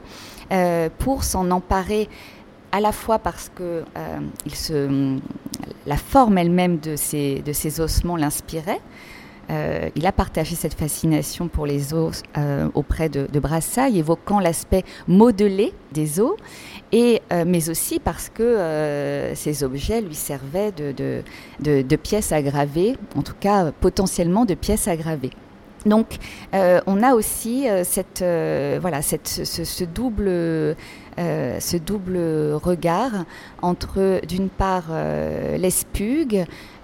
pour 0.99 1.25
s'en 1.25 1.51
emparer 1.51 2.09
à 2.71 2.79
la 2.79 2.93
fois 2.93 3.19
parce 3.19 3.51
que 3.53 3.83
la 5.87 5.97
forme 5.97 6.39
elle-même 6.39 6.79
de 6.79 6.95
ces, 6.95 7.81
ossements 7.81 8.17
l'inspirait, 8.17 8.81
il 9.49 10.07
a 10.07 10.13
partagé 10.13 10.55
cette 10.55 10.75
fascination 10.75 11.49
pour 11.49 11.67
les 11.67 11.95
os 11.95 12.23
euh, 12.39 12.69
auprès 12.75 13.09
de, 13.09 13.27
de, 13.33 13.41
Brassailles, 13.41 13.99
évoquant 13.99 14.39
l'aspect 14.39 14.85
modelé 15.09 15.73
des 15.93 16.21
os, 16.21 16.37
euh, 17.33 17.45
mais 17.47 17.69
aussi 17.69 17.99
parce 17.99 18.29
que 18.29 19.33
ces 19.35 19.65
objets 19.65 20.01
lui 20.01 20.15
servaient 20.15 20.73
de, 20.73 21.97
pièces 21.97 22.33
à 22.33 22.43
graver, 22.43 22.97
en 23.17 23.23
tout 23.23 23.35
cas 23.39 23.73
potentiellement 23.81 24.45
de 24.45 24.55
pièces 24.55 24.89
à 24.89 24.97
graver. 24.97 25.31
Donc, 25.85 26.17
on 26.53 27.03
a 27.03 27.15
aussi 27.15 27.67
cette, 27.85 28.25
voilà, 28.81 29.03
ce, 29.03 29.85
double, 29.85 30.77
ce 31.17 31.77
double 31.77 32.19
regard 32.55 33.25
entre, 33.63 34.21
d'une 34.27 34.49
part, 34.49 34.91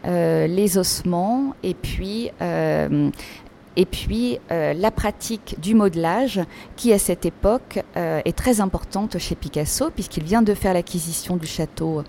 euh, 0.04 0.49
les 0.49 0.78
ossements 0.78 1.54
et 1.62 1.75
puis 1.75 2.28
euh, 2.40 3.11
et 3.76 3.85
puis 3.85 4.38
euh, 4.50 4.73
la 4.75 4.91
pratique 4.91 5.57
du 5.61 5.75
modelage 5.75 6.41
qui 6.76 6.93
à 6.93 6.99
cette 6.99 7.25
époque 7.26 7.81
est 7.95 8.37
très 8.37 8.61
importante 8.61 9.19
chez 9.19 9.35
Picasso 9.35 9.91
puisqu'il 9.91 10.25
vient 10.25 10.43
de 10.43 10.55
faire 10.55 10.75
l'acquisition 10.75 11.37
du 11.37 11.47
château 11.47 12.05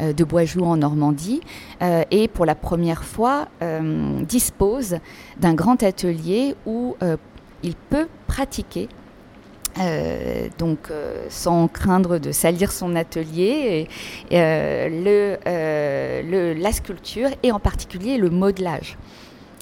de 0.00 0.24
Boisjoux 0.24 0.64
en 0.64 0.76
Normandie 0.76 1.40
et 2.10 2.28
pour 2.28 2.46
la 2.46 2.54
première 2.54 3.04
fois 3.04 3.48
dispose 4.22 4.98
d'un 5.38 5.54
grand 5.54 5.82
atelier 5.82 6.54
où 6.66 6.96
il 7.62 7.74
peut 7.74 8.08
pratiquer 8.26 8.88
euh, 9.80 10.48
donc, 10.58 10.90
euh, 10.90 11.26
sans 11.28 11.68
craindre 11.68 12.18
de 12.18 12.32
salir 12.32 12.72
son 12.72 12.96
atelier, 12.96 13.86
euh, 14.32 15.36
la 16.54 16.72
sculpture 16.72 17.28
et 17.42 17.52
en 17.52 17.60
particulier 17.60 18.18
le 18.18 18.30
modelage. 18.30 18.98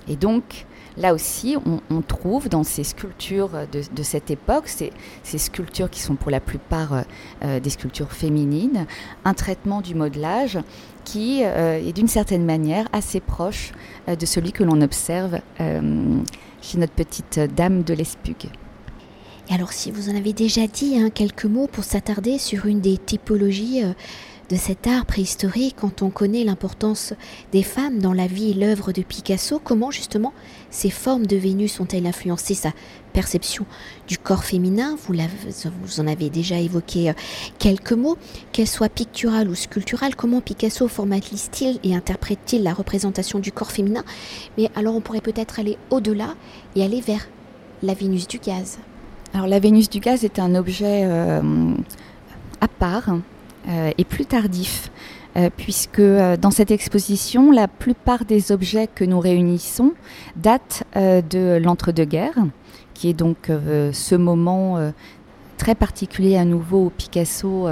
Et 0.08 0.16
donc, 0.16 0.65
là 0.96 1.14
aussi, 1.14 1.56
on, 1.90 2.02
trouve 2.02 2.48
dans 2.48 2.64
ces 2.64 2.84
sculptures 2.84 3.50
de, 3.70 4.02
cette 4.02 4.30
époque, 4.30 4.68
ces, 4.68 4.92
sculptures 5.38 5.90
qui 5.90 6.00
sont 6.00 6.16
pour 6.16 6.30
la 6.30 6.40
plupart 6.40 7.04
des 7.42 7.70
sculptures 7.70 8.12
féminines, 8.12 8.86
un 9.24 9.34
traitement 9.34 9.80
du 9.80 9.94
modelage 9.94 10.58
qui 11.04 11.42
est 11.42 11.92
d'une 11.92 12.08
certaine 12.08 12.44
manière 12.44 12.88
assez 12.92 13.20
proche 13.20 13.72
de 14.08 14.26
celui 14.26 14.52
que 14.52 14.64
l'on 14.64 14.80
observe 14.80 15.40
chez 15.58 16.78
notre 16.78 16.92
petite 16.92 17.40
dame 17.54 17.82
de 17.82 17.94
l'Espugue. 17.94 18.50
Et 19.48 19.54
alors 19.54 19.72
si 19.72 19.90
vous 19.90 20.10
en 20.10 20.16
avez 20.16 20.32
déjà 20.32 20.66
dit 20.66 20.98
hein, 20.98 21.10
quelques 21.10 21.44
mots 21.44 21.68
pour 21.68 21.84
s'attarder 21.84 22.38
sur 22.38 22.66
une 22.66 22.80
des 22.80 22.98
typologies 22.98 23.84
euh, 23.84 23.92
de 24.48 24.56
cet 24.56 24.86
art 24.86 25.06
préhistorique, 25.06 25.76
quand 25.80 26.02
on 26.02 26.10
connaît 26.10 26.44
l'importance 26.44 27.14
des 27.52 27.62
femmes 27.64 27.98
dans 27.98 28.12
la 28.12 28.26
vie 28.26 28.50
et 28.50 28.54
l'œuvre 28.54 28.92
de 28.92 29.02
Picasso, 29.02 29.60
comment 29.62 29.90
justement 29.90 30.32
ces 30.70 30.90
formes 30.90 31.26
de 31.26 31.36
Vénus 31.36 31.80
ont-elles 31.80 32.06
influencé 32.06 32.54
sa 32.54 32.72
perception 33.12 33.66
du 34.06 34.18
corps 34.18 34.44
féminin? 34.44 34.96
Vous, 34.96 36.00
en 36.00 36.06
avez 36.06 36.30
déjà 36.30 36.58
évoqué 36.58 37.10
euh, 37.10 37.12
quelques 37.58 37.92
mots, 37.92 38.16
qu'elle 38.52 38.68
soit 38.68 38.88
picturale 38.88 39.48
ou 39.48 39.54
sculpturale, 39.54 40.14
comment 40.14 40.40
Picasso 40.40 40.86
formalise-t-il 40.86 41.80
et 41.82 41.96
interprète-t-il 41.96 42.62
la 42.62 42.72
représentation 42.72 43.40
du 43.40 43.50
corps 43.50 43.72
féminin? 43.72 44.04
Mais 44.58 44.70
alors 44.76 44.94
on 44.94 45.00
pourrait 45.00 45.20
peut-être 45.20 45.58
aller 45.58 45.76
au-delà 45.90 46.34
et 46.76 46.84
aller 46.84 47.00
vers 47.00 47.28
la 47.82 47.94
Vénus 47.94 48.28
du 48.28 48.38
gaz. 48.38 48.78
Alors 49.34 49.48
la 49.48 49.58
Vénus 49.58 49.90
du 49.90 49.98
gaz 49.98 50.24
est 50.24 50.38
un 50.38 50.54
objet 50.54 51.02
euh, 51.04 51.74
à 52.60 52.68
part 52.68 53.10
et 53.68 54.04
plus 54.04 54.26
tardif, 54.26 54.90
euh, 55.36 55.50
puisque 55.54 56.00
dans 56.00 56.50
cette 56.50 56.70
exposition, 56.70 57.50
la 57.50 57.68
plupart 57.68 58.24
des 58.24 58.52
objets 58.52 58.88
que 58.92 59.04
nous 59.04 59.20
réunissons 59.20 59.92
datent 60.36 60.84
de 60.94 61.58
l'entre-deux-guerres, 61.62 62.46
qui 62.94 63.10
est 63.10 63.14
donc 63.14 63.50
ce 63.92 64.14
moment 64.14 64.92
très 65.58 65.74
particulier 65.74 66.36
à 66.36 66.44
nouveau 66.44 66.86
au 66.86 66.90
Picasso. 66.90 67.68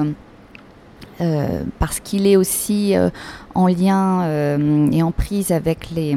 parce 1.79 2.01
qu'il 2.01 2.27
est 2.27 2.37
aussi 2.37 2.95
en 3.55 3.67
lien 3.69 4.29
et 4.91 5.03
en 5.03 5.13
prise 5.13 5.51
avec 5.53 5.91
les, 5.91 6.17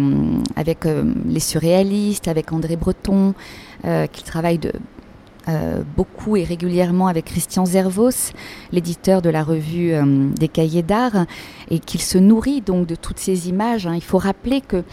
avec, 0.57 0.85
les 1.25 1.39
surréalistes, 1.39 2.27
avec 2.27 2.51
André 2.51 2.75
Breton, 2.75 3.33
qui 4.11 4.23
travaille 4.23 4.57
de, 4.57 4.73
euh, 5.49 5.81
beaucoup 5.95 6.35
et 6.35 6.43
régulièrement 6.43 7.07
avec 7.07 7.25
Christian 7.25 7.65
Zervos, 7.65 8.33
l'éditeur 8.73 9.21
de 9.21 9.29
la 9.29 9.43
revue 9.43 9.93
euh, 9.93 10.29
des 10.31 10.49
cahiers 10.49 10.83
d'art, 10.83 11.25
et 11.69 11.79
qu'il 11.79 12.01
se 12.01 12.17
nourrit 12.17 12.59
donc 12.59 12.85
de 12.85 12.95
toutes 12.95 13.19
ces 13.19 13.47
images. 13.47 13.87
Hein. 13.87 13.95
Il 13.95 14.03
faut 14.03 14.17
rappeler 14.17 14.59
que 14.59 14.83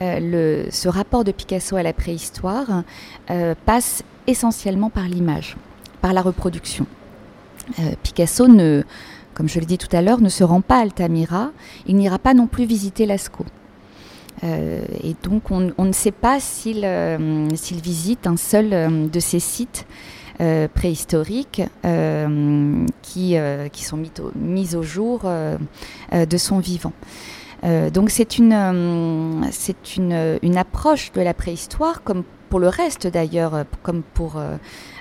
euh, 0.00 0.66
ce 0.70 0.88
rapport 0.88 1.24
de 1.24 1.32
Picasso 1.32 1.74
à 1.74 1.82
la 1.82 1.92
préhistoire 1.92 2.84
passe 3.66 4.04
essentiellement 4.28 4.90
par 4.90 5.08
l'image, 5.08 5.56
par 6.00 6.12
la 6.12 6.22
reproduction. 6.22 6.86
Picasso 8.04 8.46
ne, 8.46 8.84
comme 9.34 9.48
je 9.48 9.58
l'ai 9.58 9.66
dit 9.66 9.78
tout 9.78 9.94
à 9.94 10.00
l'heure, 10.00 10.20
ne 10.20 10.28
se 10.28 10.44
rend 10.44 10.60
pas 10.60 10.76
à 10.76 10.82
Altamira, 10.82 11.50
il 11.86 11.96
n'ira 11.96 12.20
pas 12.20 12.34
non 12.34 12.46
plus 12.46 12.64
visiter 12.64 13.04
Lascaux. 13.04 13.46
Euh, 14.44 14.82
et 15.02 15.16
donc 15.22 15.50
on, 15.50 15.60
ne 15.60 15.92
sait 15.92 16.12
pas 16.12 16.40
s'il 16.40 16.82
euh, 16.84 17.48
visite 17.82 18.26
un 18.26 18.36
seul 18.36 18.72
euh, 18.72 19.06
de 19.06 19.20
ces 19.20 19.40
sites 19.40 19.86
préhistoriques 20.72 21.62
qui, 23.02 23.36
sont 23.74 23.96
mis 23.96 24.12
au, 24.20 24.30
mis 24.36 24.76
au 24.76 24.84
jour 24.84 25.22
de 26.12 26.36
son 26.36 26.60
vivant. 26.60 26.92
donc 27.64 28.10
c'est 28.10 28.38
une, 28.38 28.52
une, 28.52 30.38
une, 30.40 30.56
approche 30.56 31.10
de 31.10 31.22
la 31.22 31.34
préhistoire, 31.34 32.04
comme 32.04 32.22
pour 32.50 32.60
le 32.60 32.68
reste 32.68 33.08
d'ailleurs, 33.08 33.64
comme 33.82 34.02
pour 34.14 34.40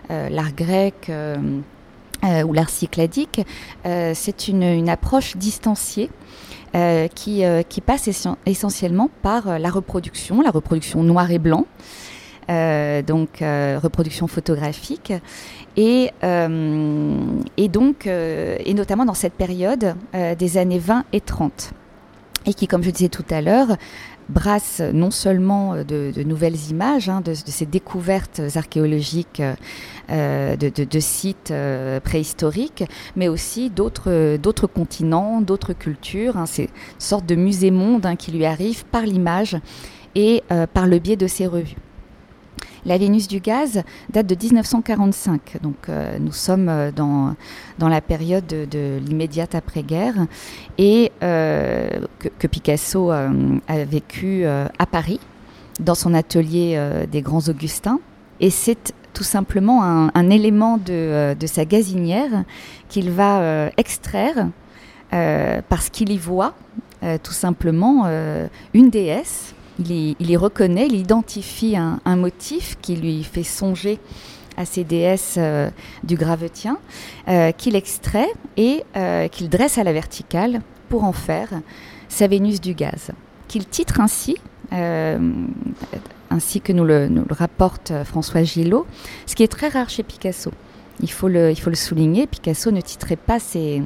l'art 0.09 0.55
grec 0.55 1.11
ou 2.23 2.53
l'art 2.53 2.71
cycladique, 2.71 3.41
c'est 3.83 4.47
une, 4.47 4.63
une, 4.63 4.89
approche 4.89 5.37
distanciée 5.37 6.09
euh, 6.75 7.07
qui, 7.07 7.45
euh, 7.45 7.63
qui, 7.63 7.79
passe 7.79 8.09
essentiellement 8.45 9.09
par 9.21 9.47
euh, 9.47 9.57
la 9.57 9.69
reproduction, 9.69 10.41
la 10.41 10.51
reproduction 10.51 11.01
noir 11.01 11.31
et 11.31 11.39
blanc, 11.39 11.65
donc 12.49 13.39
reproduction 13.41 14.27
photographique, 14.27 15.11
et, 15.75 16.11
et 16.23 17.67
donc, 17.67 18.07
et 18.07 18.73
notamment 18.73 19.03
dans 19.03 19.13
cette 19.13 19.33
période 19.33 19.95
des 20.13 20.57
années 20.57 20.79
20 20.79 21.03
et 21.11 21.19
30. 21.19 21.71
et 22.45 22.53
qui, 22.53 22.67
comme 22.67 22.83
je 22.83 22.89
disais 22.89 23.09
tout 23.09 23.25
à 23.29 23.41
l'heure, 23.41 23.75
brasse 24.29 24.81
non 24.93 25.11
seulement 25.11 25.75
de, 25.83 26.11
nouvelles 26.23 26.69
images, 26.69 27.09
hein, 27.09 27.21
de, 27.21 27.33
ces 27.33 27.65
découvertes 27.65 28.41
archéologiques 28.55 29.41
euh, 30.09 30.55
de, 30.55 30.99
sites 30.99 31.51
euh, 31.51 31.99
préhistoriques, 31.99 32.83
mais 33.15 33.27
aussi 33.27 33.69
d'autres 33.69 34.67
continents, 34.67 35.41
d'autres 35.41 35.73
cultures. 35.73 36.37
Hein. 36.37 36.45
C'est 36.45 36.69
de 37.25 37.35
musée-monde 37.35 38.05
hein, 38.05 38.15
qui 38.15 38.31
lui 38.31 38.45
arrive 38.45 38.85
par 38.85 39.03
l'image 39.03 39.57
et 40.15 40.43
euh, 40.51 40.67
par 40.67 40.87
le 40.87 40.99
biais 40.99 41.15
de 41.15 41.27
ses 41.27 41.47
revues. 41.47 41.75
La 42.85 42.97
Vénus 42.97 43.27
du 43.27 43.39
gaz 43.39 43.81
date 44.11 44.27
de 44.27 44.35
1945, 44.35 45.57
donc 45.61 45.75
nous 46.19 46.31
sommes 46.31 46.91
dans, 46.95 47.35
dans 47.79 47.89
la 47.89 48.01
période 48.01 48.45
de, 48.45 48.99
l'immédiate 49.05 49.55
après-guerre 49.55 50.15
et 50.77 51.11
que, 51.19 52.47
Picasso 52.47 53.09
a 53.11 53.29
vécu 53.89 54.45
à 54.45 54.85
Paris, 54.89 55.19
dans 55.79 55.95
son 55.95 56.13
atelier 56.13 56.79
des 57.11 57.21
Grands 57.21 57.47
Augustins. 57.49 57.99
Et 58.39 58.49
c'est 58.49 58.93
tout 59.13 59.23
simplement 59.23 59.83
un, 59.83 60.29
élément 60.29 60.77
de, 60.77 61.35
sa 61.45 61.65
gazinière 61.65 62.43
qu'il 62.89 63.11
va 63.11 63.69
extraire 63.77 64.49
parce 65.09 65.89
qu'il 65.89 66.11
y 66.11 66.17
voit 66.17 66.53
tout 67.23 67.33
simplement 67.33 68.07
une 68.73 68.89
déesse 68.89 69.55
il 69.79 70.31
y, 70.31 70.37
reconnaît, 70.37 70.87
il 70.87 70.95
identifie 70.95 71.75
un, 71.77 72.15
motif 72.15 72.77
qui 72.81 72.95
lui 72.95 73.23
fait 73.23 73.43
songer 73.43 73.99
à 74.57 74.65
ces 74.65 74.83
déesses 74.83 75.35
euh, 75.37 75.69
du 76.03 76.15
Gravetien, 76.15 76.79
euh, 77.27 77.51
qu'il 77.51 77.75
extrait 77.75 78.29
et 78.57 78.83
euh, 78.95 79.27
qu'il 79.27 79.49
dresse 79.49 79.77
à 79.77 79.83
la 79.83 79.93
verticale 79.93 80.61
pour 80.89 81.03
en 81.03 81.13
faire 81.13 81.49
sa 82.09 82.27
Vénus 82.27 82.59
du 82.59 82.73
gaz, 82.73 83.11
qu'il 83.47 83.67
titre 83.67 84.01
ainsi, 84.01 84.37
ainsi 84.71 86.61
que 86.61 86.73
nous 86.73 86.83
le, 86.85 87.09
rapporte 87.29 87.93
François 88.03 88.43
Gillot, 88.43 88.87
ce 89.27 89.35
qui 89.35 89.43
est 89.43 89.47
très 89.47 89.67
rare 89.67 89.89
chez 89.89 90.03
Picasso. 90.03 90.51
Il 91.01 91.11
faut 91.11 91.27
le, 91.27 91.53
souligner, 91.73 92.25
Picasso 92.25 92.71
ne 92.71 92.81
titrait 92.81 93.17
pas 93.17 93.39
ses, 93.39 93.83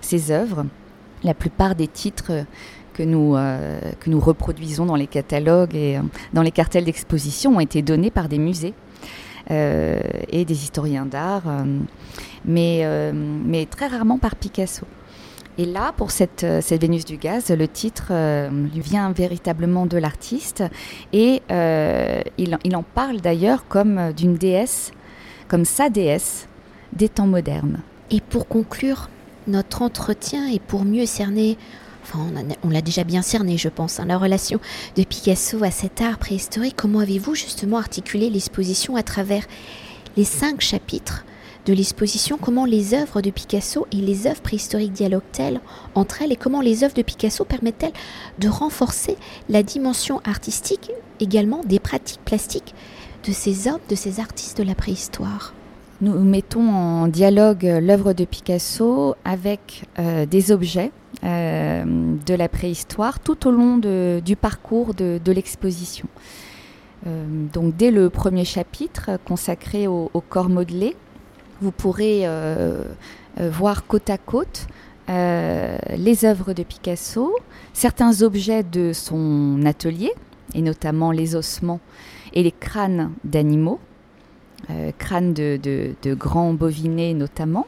ses 0.00 0.32
œuvres. 0.32 0.66
La 1.22 1.34
plupart 1.34 1.74
des 1.74 1.88
titres 1.88 2.44
que 2.98 3.04
nous, 3.04 3.36
euh, 3.36 3.78
que 4.00 4.10
nous 4.10 4.18
reproduisons 4.18 4.84
dans 4.84 4.96
les 4.96 5.06
catalogues 5.06 5.76
et 5.76 5.98
euh, 5.98 6.02
dans 6.32 6.42
les 6.42 6.50
cartels 6.50 6.84
d'exposition 6.84 7.56
ont 7.56 7.60
été 7.60 7.80
donnés 7.80 8.10
par 8.10 8.28
des 8.28 8.38
musées 8.38 8.74
euh, 9.52 10.00
et 10.30 10.44
des 10.44 10.64
historiens 10.64 11.06
d'art, 11.06 11.44
mais, 12.44 12.84
mais 13.12 13.66
très 13.66 13.86
rarement 13.86 14.18
par 14.18 14.34
Picasso. 14.34 14.84
Et 15.58 15.64
là, 15.64 15.92
pour 15.96 16.10
cette, 16.10 16.46
cette 16.60 16.80
Vénus 16.80 17.04
du 17.04 17.16
gaz, 17.16 17.50
le 17.50 17.68
titre 17.68 18.12
lui 18.50 18.80
vient 18.80 19.10
véritablement 19.12 19.86
de 19.86 19.96
l'artiste 19.96 20.64
et 21.12 21.42
il, 21.50 22.58
il 22.64 22.76
en 22.76 22.82
parle 22.82 23.20
d'ailleurs 23.20 23.66
comme 23.68 24.12
d'une 24.12 24.34
déesse, 24.34 24.92
comme 25.48 25.64
sa 25.64 25.88
déesse 25.88 26.48
des 26.92 27.08
temps 27.08 27.26
modernes. 27.26 27.80
Et 28.10 28.20
pour 28.20 28.46
conclure 28.46 29.08
notre 29.46 29.82
entretien 29.82 30.46
et 30.48 30.58
pour 30.58 30.84
mieux 30.84 31.06
cerner 31.06 31.56
on, 32.14 32.70
l'a 32.70 32.82
déjà 32.82 33.04
bien 33.04 33.22
cerné, 33.22 33.56
je 33.58 33.68
pense, 33.68 34.00
hein, 34.00 34.06
la 34.06 34.18
relation 34.18 34.60
de 34.96 35.04
Picasso 35.04 35.62
à 35.62 35.70
cet 35.70 36.00
art 36.00 36.18
préhistorique. 36.18 36.76
Comment 36.76 37.00
avez-vous 37.00 37.34
justement 37.34 37.78
articulé 37.78 38.30
l'exposition 38.30 38.96
à 38.96 39.02
travers 39.02 39.44
les 40.16 40.24
cinq 40.24 40.60
chapitres 40.60 41.24
de 41.66 41.72
l'exposition? 41.72 42.38
Comment 42.40 42.64
les 42.64 42.94
œuvres 42.94 43.20
de 43.20 43.30
Picasso 43.30 43.86
et 43.92 43.96
les 43.96 44.26
œuvres 44.26 44.40
préhistoriques 44.40 44.92
dialoguent-elles 44.92 45.60
entre 45.94 46.22
elles? 46.22 46.32
Et 46.32 46.36
comment 46.36 46.60
les 46.60 46.84
œuvres 46.84 46.94
de 46.94 47.02
Picasso 47.02 47.44
permettent-elles 47.44 47.92
de 48.38 48.48
renforcer 48.48 49.16
la 49.48 49.62
dimension 49.62 50.20
artistique 50.24 50.90
également 51.20 51.60
des 51.64 51.78
pratiques 51.78 52.24
plastiques 52.24 52.74
de 53.26 53.32
ces 53.32 53.68
hommes, 53.68 53.80
de 53.88 53.94
ces 53.94 54.20
artistes 54.20 54.58
de 54.58 54.62
la 54.62 54.74
préhistoire? 54.74 55.52
Nous 56.00 56.12
mettons 56.20 56.68
en 56.68 57.08
dialogue 57.08 57.64
l'œuvre 57.82 58.12
de 58.12 58.24
Picasso 58.24 59.16
avec 59.24 59.82
euh, 59.98 60.26
des 60.26 60.52
objets 60.52 60.92
euh, 61.24 61.84
de 62.26 62.34
la 62.34 62.48
préhistoire 62.48 63.20
tout 63.20 63.46
au 63.46 63.50
long 63.50 63.78
du 63.78 64.36
parcours 64.36 64.94
de, 64.94 65.32
l'exposition. 65.32 66.06
Euh, 67.06 67.24
donc 67.52 67.76
dès 67.76 67.90
le 67.90 68.10
premier 68.10 68.44
chapitre 68.44 69.10
consacré 69.24 69.86
au, 69.86 70.10
corps 70.28 70.48
modelé, 70.48 70.96
vous 71.60 71.72
pourrez 71.72 72.24
voir 73.36 73.86
côte 73.86 74.10
à 74.10 74.18
côte 74.18 74.66
les 75.08 76.24
œuvres 76.24 76.52
de 76.52 76.62
Picasso, 76.62 77.34
certains 77.72 78.22
objets 78.22 78.62
de 78.62 78.92
son 78.92 79.64
atelier, 79.64 80.12
et 80.54 80.62
notamment 80.62 81.10
les 81.10 81.34
ossements 81.34 81.80
et 82.32 82.42
les 82.42 82.52
crânes 82.52 83.12
d'animaux, 83.24 83.80
euh, 84.70 84.90
crânes 84.98 85.34
de, 85.34 85.94
grands 86.14 86.52
bovinés 86.52 87.14
notamment, 87.14 87.66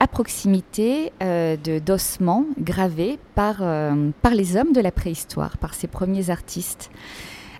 à 0.00 0.06
proximité 0.08 1.12
euh, 1.22 1.56
d'ossements 1.84 2.46
gravés 2.58 3.18
par, 3.34 3.56
euh, 3.60 4.10
par 4.22 4.32
les 4.32 4.56
hommes 4.56 4.72
de 4.72 4.80
la 4.80 4.90
préhistoire, 4.90 5.58
par 5.58 5.74
ces 5.74 5.86
premiers 5.86 6.30
artistes. 6.30 6.90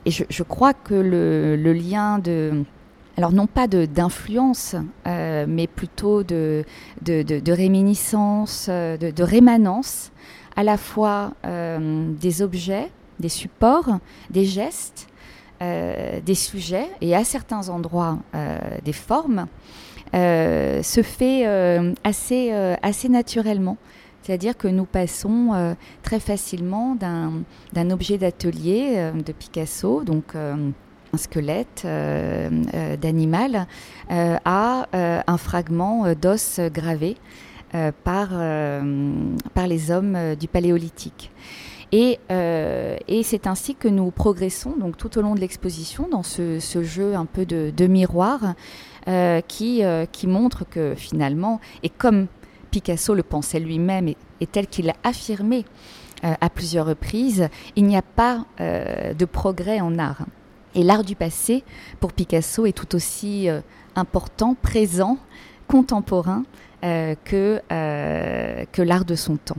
Et 0.07 0.11
je, 0.11 0.43
crois 0.43 0.73
que 0.73 0.95
le, 0.95 1.73
lien 1.75 2.19
de... 2.19 2.65
Alors 3.19 3.33
non 3.33 3.47
pas 3.47 3.67
d'influence, 3.67 4.75
mais 5.05 5.67
plutôt 5.67 6.23
de, 6.23 6.65
de, 7.03 7.53
réminiscence, 7.53 8.71
de, 8.71 9.23
rémanence, 9.23 10.11
à 10.57 10.63
la 10.63 10.79
fois 10.79 11.35
des 11.45 12.41
objets, 12.41 12.91
des 13.19 13.29
supports, 13.29 13.99
des 14.31 14.47
gestes, 14.47 15.10
euh, 15.63 16.21
des 16.25 16.35
sujets 16.35 16.89
et 17.03 17.15
à 17.15 17.23
certains 17.23 17.69
endroits 17.69 18.19
euh, 18.35 18.59
des 18.83 18.95
formes 18.95 19.47
euh, 20.15 20.83
se 20.83 21.03
fait 21.03 21.45
assez, 22.03 23.09
naturellement. 23.11 23.77
C'est-à-dire 24.23 24.57
que 24.57 24.69
nous 24.69 24.87
passons 24.87 25.77
très 26.03 26.19
facilement 26.19 26.95
d'un 26.95 27.91
objet 27.91 28.17
d'atelier 28.17 29.11
de 29.15 29.33
Picasso, 29.33 30.03
donc 30.03 30.35
un 30.35 30.73
squelette 31.17 31.87
d'animal, 33.01 33.67
à 34.09 34.87
un 34.93 35.37
fragment 35.37 36.15
d'os 36.15 36.61
gravé 36.73 37.17
par 38.05 38.31
les 39.67 39.91
hommes 39.91 40.37
du 40.39 40.49
Paléolithique. 40.49 41.31
Euh, 41.93 42.97
et, 43.09 43.23
c'est 43.23 43.47
ainsi 43.47 43.75
que 43.75 43.89
nous 43.89 44.11
progressons 44.11 44.77
donc 44.79 44.97
tout 44.97 45.19
au 45.19 45.23
long 45.23 45.35
de 45.35 45.41
l'exposition 45.41 46.09
dans 46.09 46.23
ce, 46.23 46.61
jeu 46.83 47.15
un 47.15 47.27
peu 47.27 47.45
de, 47.45 47.87
miroir 47.87 48.55
euh, 49.09 49.41
qui, 49.41 49.85
euh, 49.85 50.07
qui 50.07 50.27
montre 50.27 50.65
que 50.69 50.95
finalement, 50.95 51.61
et 51.83 51.89
comme 51.89 52.27
Picasso 52.71 53.15
le 53.15 53.23
pensait 53.23 53.61
lui-même 53.61 54.09
et, 54.09 54.47
tel 54.47 54.67
qu'il 54.67 54.87
l'a 54.87 54.97
affirmé 55.03 55.65
à 56.23 56.51
plusieurs 56.51 56.85
reprises, 56.85 57.49
il 57.77 57.87
n'y 57.87 57.97
a 57.97 58.03
pas 58.03 58.45
de 58.59 59.25
progrès 59.25 59.81
en 59.81 59.99
art. 59.99 60.27
Et 60.75 60.83
l'art 60.83 61.03
du 61.03 61.17
passé, 61.17 61.65
pour 61.99 62.13
Picasso, 62.13 62.67
est 62.67 62.73
tout 62.73 62.95
aussi 62.95 63.49
important, 63.97 64.55
présent, 64.55 65.17
contemporain 65.67 66.45
que, 66.83 67.63
que 67.71 68.83
l'art 68.83 69.07
de 69.07 69.15
son 69.15 69.37
temps. 69.37 69.57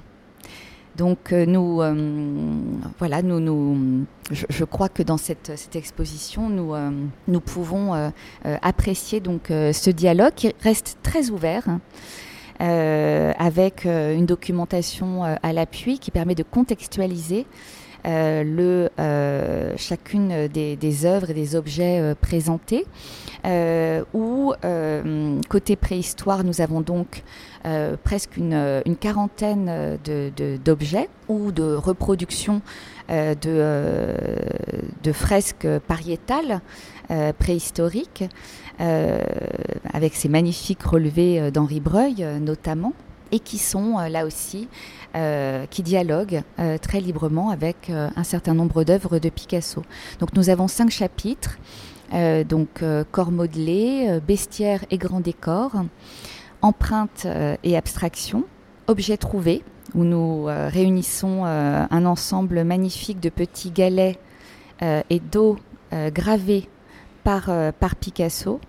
Donc 0.97 1.31
euh, 1.31 1.45
nous, 1.45 1.81
euh, 1.81 1.93
voilà, 2.99 3.21
nous, 3.21 3.39
nous 3.39 4.05
je, 4.31 4.63
crois 4.65 4.89
que 4.89 5.03
dans 5.03 5.17
cette, 5.17 5.51
exposition, 5.75 6.49
nous, 6.49 6.73
euh, 6.73 6.89
nous 7.27 7.39
pouvons 7.39 8.11
apprécier 8.43 9.19
donc 9.19 9.47
ce 9.49 9.89
dialogue 9.89 10.33
qui 10.35 10.53
reste 10.61 10.97
très 11.03 11.29
ouvert. 11.29 11.65
Avec 12.59 13.85
une 13.85 14.27
documentation 14.27 15.23
à 15.23 15.53
l'appui 15.53 15.97
qui 15.97 16.11
permet 16.11 16.35
de 16.35 16.43
contextualiser 16.43 17.47
le, 18.05 18.89
chacune 19.77 20.47
des, 20.47 21.05
œuvres 21.05 21.29
et 21.29 21.33
des 21.33 21.55
objets 21.55 22.15
présentés. 22.21 22.85
où, 24.13 24.53
côté 25.49 25.75
préhistoire, 25.75 26.43
nous 26.43 26.61
avons 26.61 26.81
donc 26.81 27.23
euh, 27.65 27.95
presque 28.03 28.37
une, 28.37 28.81
quarantaine 28.99 29.99
d'objets 30.65 31.09
ou 31.27 31.51
de 31.51 31.75
reproductions 31.75 32.61
euh, 33.11 33.35
de, 35.03 35.11
fresques 35.11 35.67
pariétales 35.87 36.61
euh, 37.11 37.33
préhistoriques, 37.33 38.23
avec 38.79 40.15
ces 40.15 40.27
magnifiques 40.27 40.81
relevés 40.81 41.51
d'Henri 41.51 41.79
Breuil 41.79 42.25
notamment, 42.41 42.93
et 43.31 43.39
qui 43.39 43.57
sont 43.57 43.97
là 43.97 44.25
aussi, 44.25 44.67
qui 45.69 45.83
dialoguent 45.83 46.43
très 46.81 46.99
librement 46.99 47.49
avec 47.49 47.89
un 47.89 48.23
certain 48.23 48.53
nombre 48.53 48.83
d'œuvres 48.83 49.19
de 49.19 49.29
Picasso. 49.29 49.83
Donc 50.19 50.33
nous 50.33 50.49
avons 50.49 50.67
cinq 50.67 50.89
chapitres, 50.89 51.57
donc 52.47 52.83
corps 53.11 53.31
modelé, 53.31 54.19
bestiaire 54.25 54.83
et 54.89 54.97
grand 54.97 55.21
décor 55.21 55.71
empreinte 56.61 57.23
euh, 57.25 57.55
et 57.63 57.75
abstraction, 57.75 58.45
objet 58.87 59.17
trouvé, 59.17 59.63
où 59.93 60.03
nous 60.03 60.45
réunissons 60.45 61.43
un 61.43 62.05
ensemble 62.05 62.63
magnifique 62.63 63.19
de 63.19 63.29
petits 63.29 63.71
galets 63.71 64.17
et 64.81 65.19
d'eau 65.19 65.57
gravés 65.91 66.69
par 67.25 67.49
Picasso. 67.99 68.61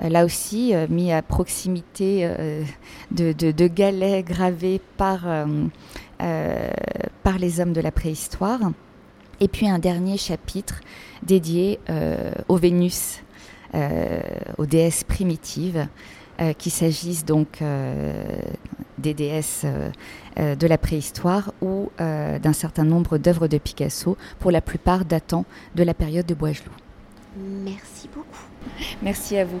Là 0.00 0.24
aussi, 0.24 0.72
mis 0.88 1.12
à 1.12 1.22
proximité 1.22 2.30
de, 3.10 3.32
de, 3.32 3.66
galets 3.66 4.24
gravés 4.24 4.80
par, 4.96 5.26
par 6.18 7.38
les 7.38 7.60
hommes 7.60 7.72
de 7.72 7.80
la 7.80 7.90
préhistoire. 7.90 8.60
Et 9.40 9.48
puis 9.48 9.68
un 9.68 9.80
dernier 9.80 10.16
chapitre 10.16 10.80
dédié 11.24 11.80
aux 12.46 12.56
Vénus, 12.56 13.22
aux 13.74 14.66
déesses 14.66 15.02
primitives, 15.02 15.88
euh, 16.40 16.52
qu'il 16.52 16.70
s'agisse 16.70 17.24
donc 17.24 17.62
euh, 17.62 18.40
des 18.96 19.12
déesses 19.12 19.64
euh, 19.64 20.54
de 20.54 20.66
la 20.68 20.78
préhistoire 20.78 21.52
ou 21.60 21.90
d'un 21.98 22.52
certain 22.52 22.84
nombre 22.84 23.18
d'œuvres 23.18 23.48
de 23.48 23.58
Picasso, 23.58 24.16
pour 24.38 24.52
la 24.52 24.60
plupart 24.60 25.04
datant 25.04 25.44
de 25.74 25.82
la 25.82 25.94
période 25.94 26.26
de 26.26 26.34
Boisgelou. 26.34 26.70
Merci 27.64 28.08
beaucoup. 28.14 28.46
Merci 29.02 29.36
à 29.36 29.44
vous. 29.44 29.60